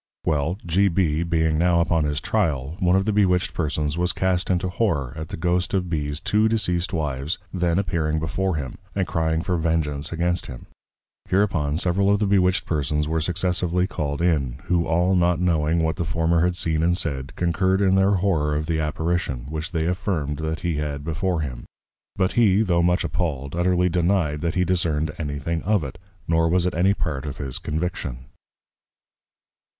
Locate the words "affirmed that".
19.85-20.61